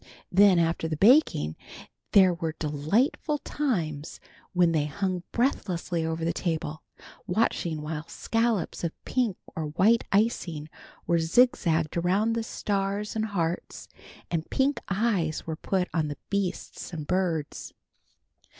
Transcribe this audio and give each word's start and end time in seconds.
Then 0.31 0.57
after 0.57 0.87
the 0.87 0.97
baking 0.97 1.55
there 2.13 2.33
were 2.33 2.55
delightful 2.57 3.37
times 3.37 4.19
when 4.51 4.71
they 4.71 4.85
hung 4.87 5.21
breathlessly 5.31 6.03
over 6.03 6.25
the 6.25 6.33
table, 6.33 6.81
watching 7.27 7.83
while 7.83 8.07
scallops 8.07 8.83
of 8.83 8.93
pink 9.05 9.37
or 9.55 9.65
white 9.67 10.03
icing 10.11 10.69
were 11.05 11.19
zigzagged 11.19 11.95
around 11.97 12.33
the 12.33 12.41
stars 12.41 13.15
and 13.15 13.25
hearts, 13.25 13.87
and 14.31 14.49
pink 14.49 14.79
eyes 14.89 15.45
were 15.45 15.55
put 15.55 15.87
on 15.93 16.07
the 16.07 16.17
beasts 16.31 16.91
and 16.91 17.05
birds. 17.05 17.71